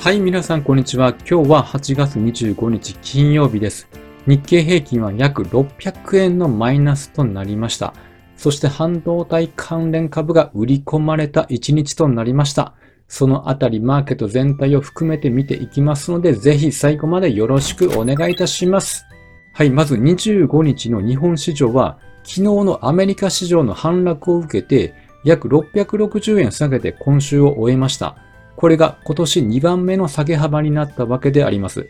[0.00, 1.10] はい、皆さん、こんにちは。
[1.28, 3.88] 今日は8月25日金曜日です。
[4.28, 7.92] 日経平均は約600円のマイナスとなりました。
[8.36, 12.74] そして半導体関連株が売り込まれた1日となりました。
[13.08, 19.04] そのあたりマーケット全体を含めて見ていきますので、ぜひ最後までよろしくお願いいたします。
[19.52, 24.94] はい、まず25日の日本市場は、昨日のアメリカ市場の反落を受けて、
[25.24, 28.16] 約660円下げて今週を終えました。
[28.58, 31.88] これが今年2番目の下げ幅になったわけであります。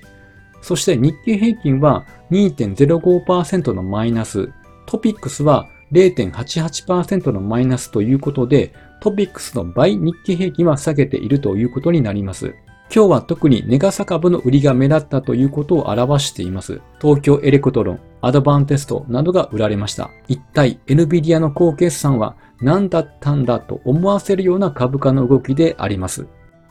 [0.61, 4.51] そして日経平均は2.05%のマイナス、
[4.85, 12.55] トピックスは0.88%のマイナスということで、トピックスの倍日経平均は下げているということになります。
[12.95, 16.83] 今日は特に値がさ株の売りが目立ったということを表しています。
[17.01, 20.11] 東京エレクトロン、アドバンテストなどが売られました。
[20.29, 26.27] 一体 NVIDIA の好決算は何だったんだと思わせるような株価の動きであります。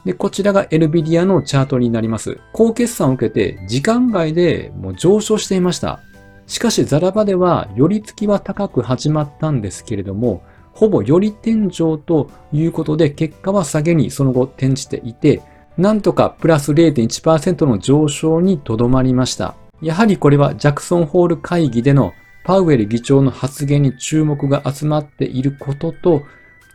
[0.08, 2.40] で、こちらが NVIDIA のチャートになります。
[2.54, 6.00] 高決算を受けて時間外でもう上昇していました。
[6.46, 15.42] しかしザラバでは寄り付きは高く始まったんですけれども、ほぼ寄り天井ということで結果は下げにその後転じていて、
[15.78, 19.56] なんとかプラス0.1%の上昇にとどまりました。
[19.82, 22.14] やはりこれはジャクソンホール会議での
[22.46, 26.24] パウエル議長の発言に注目が集まっていることと、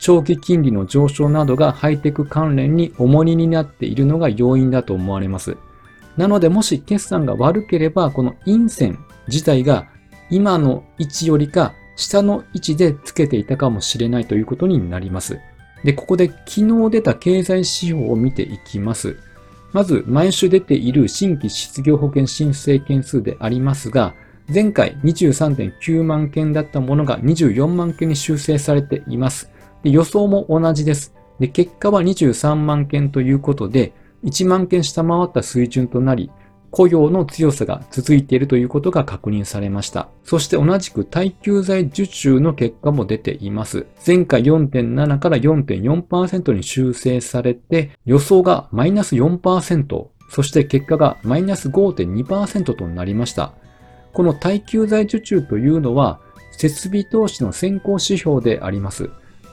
[0.02, 5.56] 長期金利の上昇などがハイテク関連に重荷になっているのが要因だと思われます。
[6.16, 9.86] なのでもし決算が悪ければ、この陰線自体が
[10.28, 15.38] 今の位置よりか下の位置でつけていたかもしれないということになります。
[15.84, 19.16] で、ここで昨日出た経済指標を見ていきます。
[19.72, 24.14] まず、毎週出ている新規失業保険申請件数でありますが、
[24.52, 29.51] 前回23.9万件だったものが24万件に修正されています。
[29.82, 31.14] で予想も同じです。
[31.38, 33.92] で、結果は23万件ということで、
[34.24, 36.30] 1万件下回った水準となり、
[36.72, 40.08] 雇用の強さが続いているということが確認されました。
[40.24, 43.86] そして同じく耐久財受注の結果も出ています。
[44.06, 53.52] 前回4.7から4.4%に修正されて、予想がマイナス4%、そして結果がマイナス5.2%となりました。
[54.14, 56.20] この耐久財受注というのは、
[56.52, 59.10] 設備投資の先行指標であります。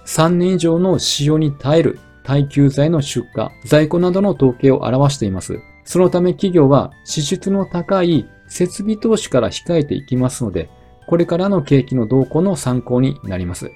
[0.10, 5.60] 3年以上の使用に耐える耐久財の出荷、在庫などの統計を表しています。
[5.84, 10.68] そのため企業は支出の高い設備投資から控えていきますので、
[11.06, 13.72] これからの景気の動向の参考になります。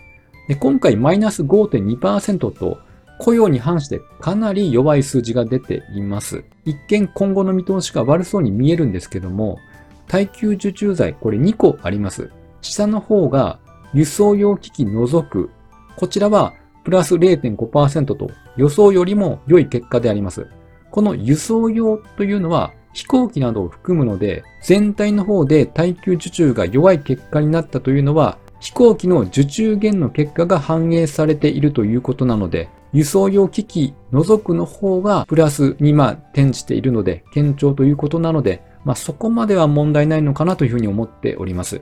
[0.47, 2.79] で今回マイナス5.2%と
[3.19, 6.43] 雇用に反してかなり弱い数字が出ています。
[6.66, 9.59] 一見今後の見通しが悪そうに見えるんですけども、
[10.07, 12.31] 耐久受注剤これ2個あります。
[12.61, 13.59] 下の方が
[13.93, 15.51] 輸送用機器除く。
[15.95, 20.47] こちらはプラス0.5%と予想よりも良い結果であります。
[20.91, 41.81] この輸送用というのは飛行機などを含むので、全体の方で耐久受注が弱い結果になったというのは、飛行機の受注減の結果が反映されているということなので、輸送用機器除くの方がプラスにまあ転じているので、堅調ということなので、まあそこまでは問題ないのかなというふうに思っております。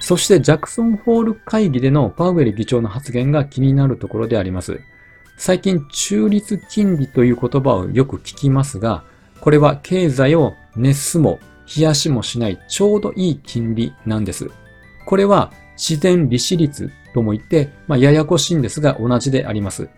[0.00, 4.80] そしてジャクソンホール会議でのパウエル議長の発言が気になるところであります。
[5.36, 9.04] 最近中立金利という言葉をよく聞きますが、
[9.40, 11.38] これは経済を熱すも
[11.74, 14.50] 冷やしもしないちょうどいい金利なんです。
[15.06, 19.88] これは自然利子率とも言って、まあ、ややこしいんですが同じであります。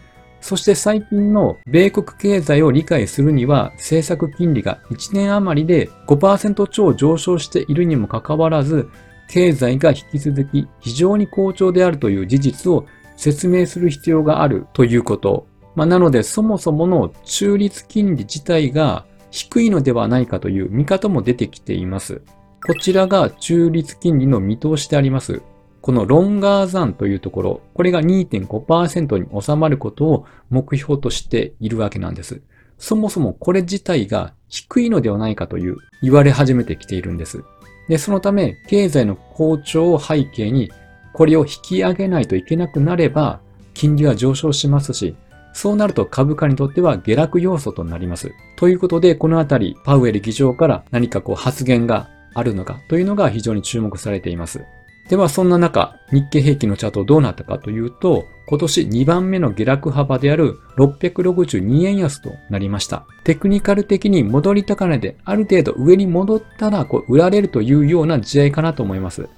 [0.40, 8.88] そして最近の米国経済を理解するには政策金利が1年余りで5%超上昇しているにもかかわらず、
[9.32, 12.84] 経済が引き続き非常に好調であるという事実を
[13.16, 15.46] 説明する必要があるということ。
[15.74, 22.20] まあ、なのでそもそもの中立金利自体が低いのではないかという見方も出てきています。
[22.66, 25.40] こちらが中立金利の見通しであります。
[25.80, 32.42] このロンガーザンというところ、これが2.5%に収まることを目標としているわけなんです。
[32.76, 37.42] そもそもこれ自体が低いのではないかという言われ始めてきているんです。
[37.88, 40.70] で、そのため経済の好調を背景に
[41.12, 43.40] これを引き上げないといけなくなれば
[43.74, 45.14] 金利は上昇しますし、
[45.52, 48.32] そうなると株価にとっては下落要素となります。
[48.56, 54.64] ということで、このあたり、パウエル議長から何かこう発言があるのかというのが非常に注目されています。
[55.12, 63.04] では、そんな中、日経平均のチャートどうなったかというと、今年2番目の下落幅である662円安となりました。
[63.22, 69.28] テクニカル的に戻り高値である程度上に戻ったらこう売られるというような試合かなと思います。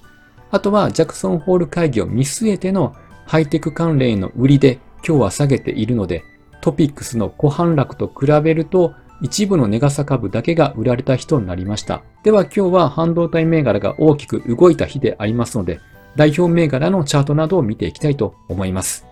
[0.52, 2.94] あとは、ジャクソンホール会議を見据えての
[3.26, 6.22] ハイテク関連の売りで今日は下げているので、
[6.60, 12.02] トピックスの小反落と比べると一部のネガサ株だけが売られた日となりました。
[12.22, 15.80] では今日は半導体銘柄が大きく動いた日でありますので、
[16.16, 19.06] 代表銘柄のチャートなどを見ていきたいと思います。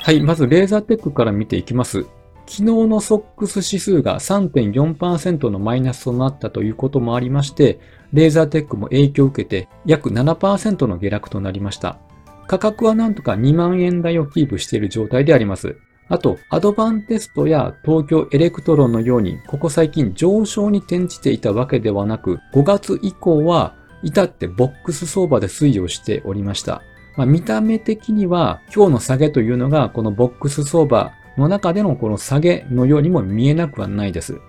[0.00, 2.06] はい、まずレーザーテックから見ていきます。
[2.46, 7.78] 昨日のソックス指数が3.4%のマイナスとなったということもありまして、
[8.12, 11.98] レーザーテックも影響を受けて約7%の下落となりました。
[12.46, 15.76] 価格はなんとか2万円台をキープしている状態であります。
[16.08, 26.82] あと、アドバンテストや東京エレクトロンのように、ここ最近上昇に転じていたわけではなく、5月以降は至ってボックス相場で推移をしておりました。
[27.16, 34.40] まあ、見た目的には今日の下げというのがこのボックス相場の中でのこの下げのようにも見えなくはないです。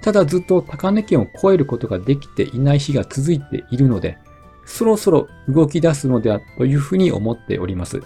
[0.00, 4.18] ただずっと高値圏を超えることができていない日が続いているので、
[4.64, 8.02] そろそろ動き出すのではというふうに思っております。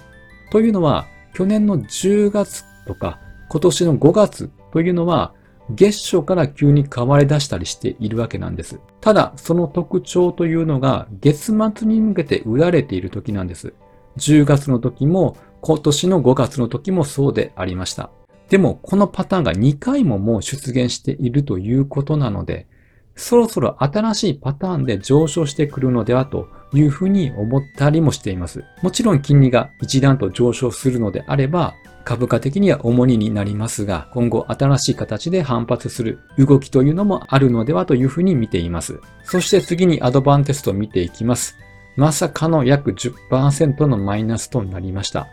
[0.51, 5.35] というのは、去年の10月とか今年の5月というのは
[5.75, 8.81] 月初から急に変わり出したりしているわけなんです。
[9.01, 13.75] ただ、その特徴というのが月末に向けて売られている時なんです。
[14.17, 18.11] 10月の時も今年の5月の時もそうでありました。
[18.49, 22.67] でも、このパターンが2回ももう出現しているということなので、
[23.15, 28.65] そろそろ新しいパターンで上昇してくるのではというふうに思ったりもしています。
[28.83, 31.75] もちろん金利が一段と上昇するのであれば、
[32.05, 39.01] 株価的には重荷になりますが、今後新しい形で反発する動きというのもあるのではというふうに見ています。
[39.25, 41.57] そして次にアドバンテストを見ていきます。
[41.97, 45.29] まさかの約10%のマイナスとなりました。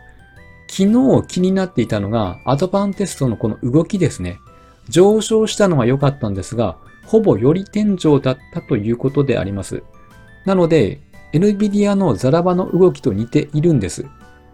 [0.69, 4.39] 昨日気になっていたのが、アドバンテストのこの動きですね。
[4.89, 9.83] 上昇したのは良かったんですが、ほぼより天井だったということであります。
[10.45, 11.01] なので、
[11.33, 14.05] NVIDIA のザラバの動きと似ているんです。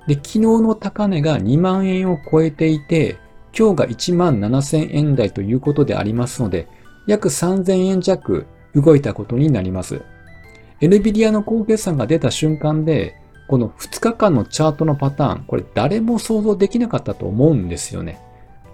[0.07, 3.17] で、昨日の高値が2万円を超えていて、
[3.57, 6.67] 今日が1万7000円台ということでありますので、
[7.07, 10.01] 約3000円弱動いたことになります。
[10.81, 13.15] NVIDIA の高決算が出た瞬間で、
[13.47, 18.19] この2日間のチャートのパターン、これ誰も想像できなかったと思うんですよね。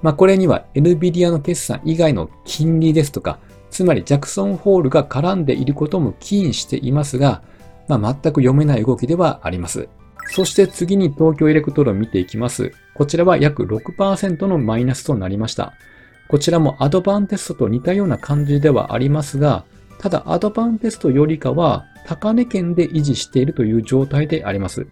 [0.01, 7.41] まあこれには NVIDIA の決算以外の金利ですとか、つまりジャクソンホールが絡んでいることも起因していますが、
[7.89, 9.89] まあ、全く読めない動きではあります。
[10.27, 12.71] そして次に東京エレクトロン見ていきます。
[12.93, 15.73] こちらは約6%のマイナスとなりました。
[16.27, 19.65] こちらもアドバンテストと似たような感じではありますが、
[19.97, 24.85] ただアドバンテストよりかは高値圏で維持しているという状態であります。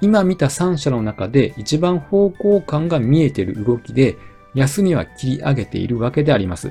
[0.00, 4.16] 今見た3社の中で一番方向感が見えている動きで、
[4.54, 6.70] 安値は切り上げているわけであります。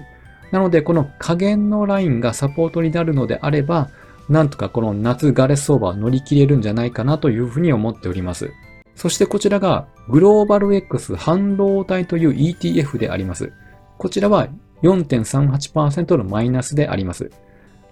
[0.51, 3.89] なので、この下限のラインがサポートになるのであれば、
[4.29, 8.51] なんとかこの夏ガレ相場を乗り切れるんじゃないかなというふうに思っております。
[8.95, 13.51] そしてこちらがグローバル X 半導体という ETF であります。
[13.97, 14.47] こちらは
[14.83, 17.31] 4.38%のマイナスであります。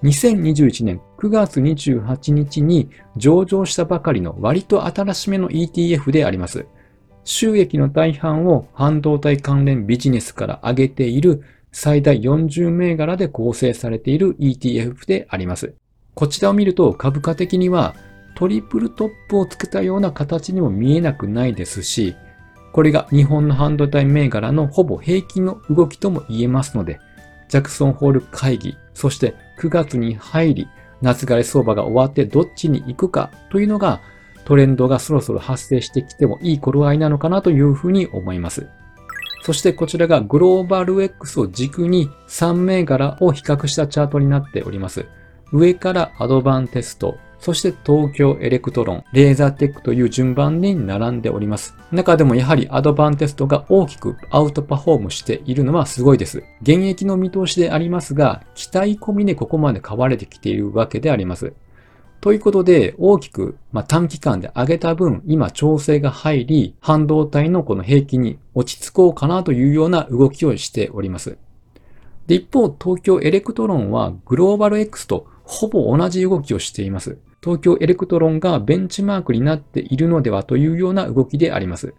[0.03, 6.67] 2021年9月28日に上場したばかりの割と新しめの ETF であります。
[7.23, 15.73] 収益の大半を半導体関連ビジネスから上げている最大40銘柄で構成されている ETF であります。
[16.17, 17.93] こちらを見ると株価的には
[18.33, 22.15] トリプルトップをつけたような形にも見えなくないですし、
[22.73, 26.99] これが日本の半導体銘柄のほぼ平均の動きとも言えますので、
[27.49, 30.68] ジャクソンホール会議、そして9月に入り、
[31.03, 34.01] 夏枯れ相場が終わってどっちに行くかというのが
[34.44, 38.68] トレンドがそろそろ発生してきてもいい頃合いなのかなというふうに思います。
[39.44, 45.06] そしてこちらがグローバル X を軸に3銘柄を比較したチャートになっております。
[45.51, 51.75] 上からアドバンテスト、そして東京エレクトロン、レーザーテックという順番に並んでおります。
[51.92, 56.44] 中でもやはりアドバンテストが大きくアウトパフォームしているのはすごいです。
[56.61, 61.54] 減益の見通しでありますが、期待込みでここまで買われてきているわけであります。
[62.19, 71.37] ということで、大きく、まあ、短期間で上げた分、今調整が入り、半導体のこの平均に落ち着こうかなというような動きをしております。
[72.25, 77.18] で、一方、東京エレクトロンはグローバル X とほぼ同じ動きをしています。
[77.42, 81.94] 東京エレクトロンがベンチマークになっているのではというような動きであります。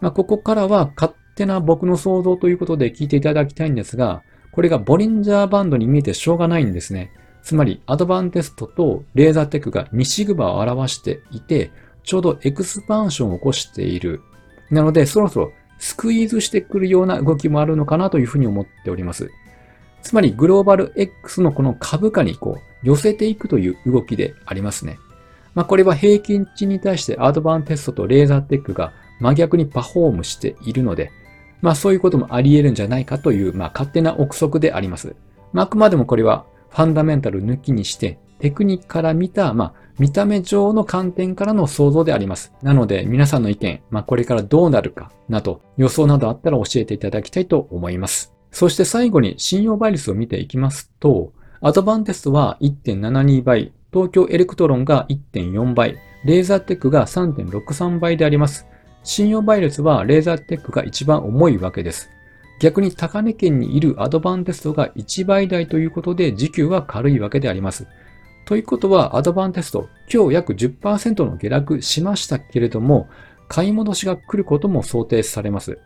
[0.00, 7.12] まあ、ここからは勝手な僕の想像ということで聞いていただきたいんですが、これがボリンジャーバンドに見えてしょうがないんですね。
[7.42, 11.70] つまり、アドバンテストとレーザーテックが2シグマを表していて、
[12.04, 14.22] ちょうどエクスパンションを起こしている。
[14.70, 19.30] なので、そろそろスクイーズしてくるような動きもあるのかなというふうに思っております。
[20.02, 24.98] つまりグローバル X のこの株価にこう寄せていくという動きでありますね。
[25.54, 31.10] まあ、これは平均値に対してアドバンテストとレーザーテックが真逆にパフォームしているので、
[31.60, 35.16] まあそういうこともあり得るんじゃないかという、まあ勝手な憶測であります。
[35.52, 42.52] まああくまでもこれはファンダメンタル抜きにして、テクニカルから見た、まあ見た目上の観点からの想像であります。
[42.62, 48.37] なので皆さんの意見、まあこれからどうなるかなど予想などあったら教えていただきたいと思います。
[48.58, 58.66] そして最後に信用倍率を見ていきますと、アドバンテストは1.72倍、東京エレクトロンが1.4倍、レーザーテックが3.63倍であります。
[59.04, 62.10] 信用倍率はレーザーテックが一番重いわけです。
[62.58, 67.86] 逆に高値圏にいるアドバンテストが1倍台ということで時給は軽いわけであります。
[68.44, 73.08] ということはアドバンテスト、今日約10%の下落しましたけれども、
[73.46, 75.78] 買い戻しが来ることも想定されます。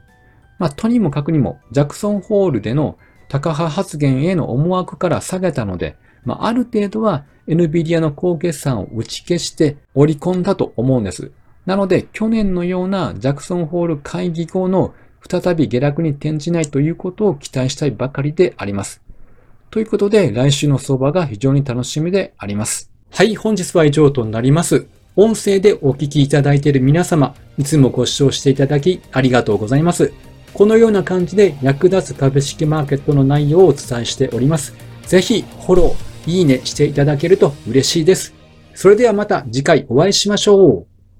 [0.63, 11.33] まあ、とにもかくにも、ジャクソンホールでの高派発言への思惑から下げたので、まあ、ある程度は NVIDIA の高決算を打ち消して織り込んだと思うんです。
[11.67, 14.95] なので、去年のようなジャクソンホール会議後の
[15.29, 19.03] 再び下落に転じないということを期待したいばかりであります。
[19.73, 22.93] ということで、来週の相場が非常に楽しみであります。
[23.11, 24.87] はい、本日は以上となります。
[25.17, 30.32] 音声でお聞きいただいている皆様、いつもご視聴していただきありがとうございます。
[30.55, 34.75] このような感じで役立つ株式マーケットの内容をお伝えしております。
[35.07, 38.35] ぜひフォロー、いいねしていただけると嬉しいです。
[38.75, 40.92] それではまた次回お会いしましょう。